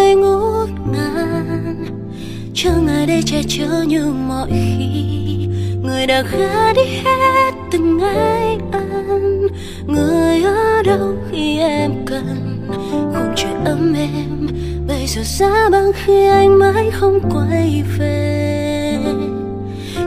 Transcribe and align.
người 0.00 0.14
ngút 0.14 0.68
ngàn. 0.92 1.86
Chẳng 2.54 2.86
ai 2.86 3.06
để 3.06 3.22
che 3.26 3.42
chở 3.48 3.84
như 3.86 4.12
mọi 4.28 4.50
khi. 4.50 5.48
Người 5.82 6.06
đã 6.06 6.22
gã 6.22 6.72
đi 6.72 6.82
hết 6.82 7.50
từng 7.72 7.98
ngày 7.98 8.58
ăn 8.72 9.46
người 9.86 10.42
ở 10.42 10.82
đâu 10.84 11.14
khi 11.30 11.58
em 11.58 11.90
cần? 12.06 12.68
Không 13.14 13.34
chuyện 13.36 13.64
ấm 13.64 13.94
em 13.94 14.46
bây 14.88 15.06
giờ 15.06 15.22
xa 15.22 15.70
băng 15.70 15.92
khi 15.94 16.26
anh 16.26 16.58
mãi 16.58 16.90
không 16.92 17.20
quay 17.30 17.82
về. 17.98 18.98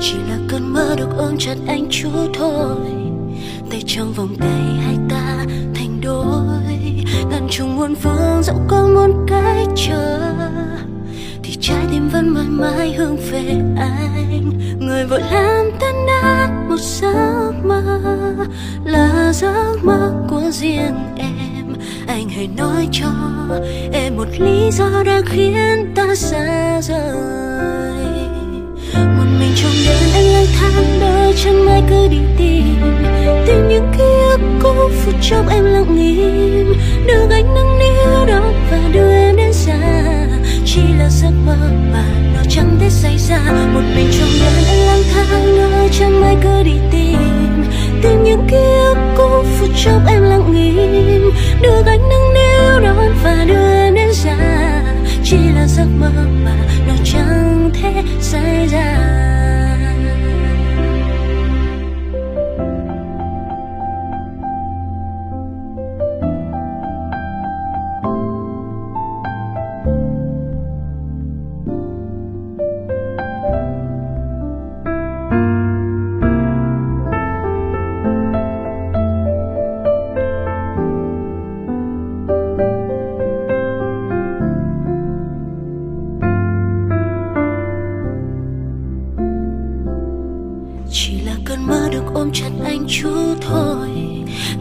Chỉ 0.00 0.14
là 0.28 0.38
cơn 0.48 0.72
mơ 0.72 0.94
được 0.98 1.08
ôm 1.18 1.36
chặt 1.38 1.56
anh 1.66 1.86
chút 1.90 2.28
thôi. 2.34 2.76
Tay 3.70 3.82
trong 3.86 4.12
vòng 4.12 4.34
tay 4.40 4.60
anh 4.86 4.99
đôi 7.50 7.56
trùng 7.58 7.76
muôn 7.76 7.94
phương 7.94 8.42
dẫu 8.42 8.62
có 8.68 8.88
muôn 8.94 9.26
cái 9.28 9.66
chờ, 9.76 10.20
thì 11.42 11.56
trái 11.60 11.84
tim 11.90 12.08
vẫn 12.08 12.34
mãi 12.34 12.46
mãi 12.48 12.92
hướng 12.92 13.16
về 13.16 13.44
anh. 13.76 14.50
Người 14.78 15.06
vội 15.06 15.20
làm 15.20 15.70
tan 15.80 16.06
nát 16.06 16.48
một 16.68 16.80
giấc 16.80 17.52
mơ, 17.64 17.82
là 18.84 19.32
giấc 19.32 19.76
mơ 19.82 20.12
của 20.28 20.42
riêng 20.50 20.94
em. 21.16 21.74
Anh 22.06 22.28
hãy 22.28 22.48
nói 22.56 22.88
cho 22.92 23.08
em 23.92 24.16
một 24.16 24.28
lý 24.38 24.70
do 24.72 25.02
đã 25.06 25.20
khiến 25.26 25.92
ta 25.94 26.14
xa 26.14 26.80
rời. 26.82 26.98
Một 28.94 29.26
mình 29.38 29.52
trong 29.56 29.72
đêm 29.86 30.08
anh 30.14 30.24
lang 30.24 30.46
thang 30.60 30.98
đôi 31.00 31.34
chân 31.44 31.64
mai 31.66 31.82
cứ 31.90 32.08
đi 32.08 32.18
tìm 32.38 32.39
giấc 41.30 41.36
mơ 41.46 41.56
mà 41.92 42.04
nó 42.34 42.40
chẳng 42.48 42.76
thể 42.80 42.90
xảy 42.90 43.18
ra. 43.18 43.38
Một 43.74 43.82
mình 43.96 44.10
trong 44.18 44.28
đêm 44.40 44.52
đã 44.66 44.74
lang 44.74 45.02
thang, 45.14 45.56
nơi 45.56 45.88
chẳng 45.98 46.22
ai 46.22 46.36
cứ 46.42 46.62
đi 46.62 46.76
tìm. 46.90 47.64
Tìm 48.02 48.24
những 48.24 48.46
ký 48.50 48.56
ức 48.56 48.96
cũ, 49.16 49.44
phút 49.58 49.70
chốc 49.84 50.02
em 50.08 50.22
lặng 50.22 50.52
im. 50.54 51.30
Đưa 51.62 51.82
ánh 51.86 52.08
nắng 52.08 52.34
níu 52.34 52.80
đón 52.82 53.14
và 53.22 53.44
đưa 53.48 53.72
em 53.72 53.94
đến 53.94 54.14
xa. 54.14 54.36
Chỉ 55.24 55.36
là 55.54 55.66
giấc 55.66 55.86
mơ 55.98 56.10
mà 56.44 56.56
chỉ 90.92 91.20
là 91.20 91.32
cơn 91.44 91.66
mơ 91.66 91.88
được 91.92 92.02
ôm 92.14 92.30
chặt 92.32 92.50
anh 92.64 92.86
chút 92.88 93.34
thôi. 93.40 93.88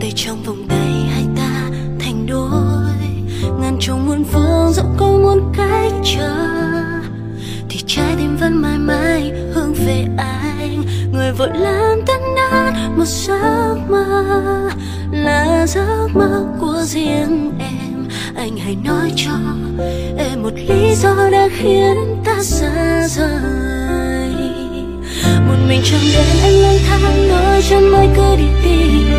Tay 0.00 0.12
trong 0.16 0.42
vòng 0.42 0.66
tay 0.68 0.88
hai 1.10 1.24
ta 1.36 1.70
thành 2.00 2.26
đôi. 2.26 2.94
Ngàn 3.60 3.76
trùng 3.80 4.06
muôn 4.06 4.24
phương 4.24 4.72
dẫu 4.72 4.86
có 4.98 5.06
muôn 5.06 5.52
cách 5.56 5.92
chờ. 6.04 6.36
Thì 7.68 7.80
trái 7.86 8.14
tim 8.18 8.36
vẫn 8.36 8.62
mãi 8.62 8.78
mãi 8.78 9.32
hướng 9.54 9.74
về 9.74 10.06
anh. 10.18 10.82
Người 11.12 11.32
vội 11.32 11.50
làm 11.54 11.98
tan 12.06 12.20
nát 12.34 12.90
một 12.96 13.06
giấc 13.06 13.76
mơ. 13.88 14.70
Là 15.12 15.66
giấc 15.66 16.08
mơ 16.14 16.46
của 16.60 16.82
riêng 16.84 17.52
em. 17.58 18.08
Anh 18.36 18.56
hãy 18.56 18.76
nói 18.84 19.12
cho 19.16 19.32
em 20.18 20.42
một 20.42 20.52
lý 20.54 20.94
do 20.94 21.28
đã 21.32 21.48
khiến 21.52 21.96
ta 22.24 22.42
xa 22.42 23.08
rời 23.08 23.87
một 25.48 25.56
mình 25.68 25.80
trong 25.84 26.00
đêm 26.14 26.26
anh 26.42 26.52
lang 26.52 26.78
thang 26.88 27.28
đôi 27.28 27.62
chân 27.68 27.88
mới 27.90 28.08
cứ 28.16 28.36
đi 28.36 28.44
tìm. 28.64 29.12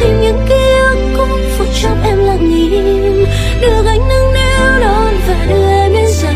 Tìm 0.00 0.20
những 0.20 0.46
ký 0.48 0.54
ức 0.88 0.96
cũ 1.16 1.26
phút 1.58 1.66
chốc 1.82 1.96
em 2.04 2.18
lặng 2.18 2.54
im 2.54 3.24
đưa 3.60 3.82
gánh 3.84 4.08
nắng 4.08 4.32
niu 4.34 4.80
đón 4.80 5.14
và 5.28 5.46
đưa 5.48 5.68
em 5.68 5.92
đến 5.92 6.12
xa. 6.12 6.34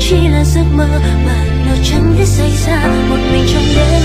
Chỉ 0.00 0.16
là 0.28 0.44
giấc 0.44 0.64
mơ 0.72 0.88
mà 1.26 1.44
nó 1.66 1.72
chẳng 1.84 2.14
thể 2.18 2.24
xảy 2.24 2.50
ra. 2.66 2.86
Một 3.10 3.18
mình 3.32 3.46
trong 3.52 3.64
đêm 3.76 4.03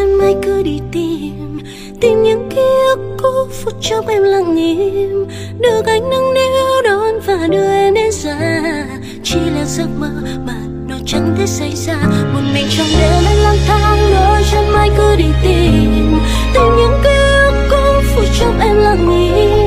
chân 0.00 0.18
mây 0.18 0.36
cứ 0.42 0.62
đi 0.62 0.80
tìm 0.92 1.60
tìm 2.00 2.22
những 2.22 2.48
ký 2.50 2.62
ức 2.88 3.16
cũ 3.22 3.48
phút 3.52 3.74
chốc 3.80 4.08
em 4.08 4.22
lặng 4.22 4.56
im. 4.56 5.26
Được 5.58 5.82
anh 5.86 6.10
nắng 6.10 6.34
níu 6.34 6.82
đón 6.84 7.20
và 7.26 7.46
đưa 7.50 7.72
em 7.72 7.94
đến 7.94 8.12
xa, 8.12 8.62
chỉ 9.24 9.36
là 9.54 9.64
giấc 9.64 9.88
mơ 9.98 10.10
mà 10.46 10.56
nó 10.88 10.94
chẳng 11.06 11.34
thể 11.38 11.46
xảy 11.46 11.72
ra. 11.86 11.96
Một 12.34 12.40
mình 12.54 12.66
trong 12.78 12.86
đêm 13.00 13.24
em 13.28 13.38
lang 13.42 13.58
thang, 13.66 14.12
đôi 14.14 14.42
chân 14.52 14.72
mây 14.72 14.90
cứ 14.96 15.16
đi 15.16 15.28
tìm 15.42 16.18
tìm 16.54 16.76
những 16.76 17.00
ký 17.04 17.10
ức 17.46 17.68
cũ 17.70 18.02
phút 18.14 18.24
chốc 18.40 18.54
em 18.60 18.76
lặng 18.76 19.30
im. 19.34 19.59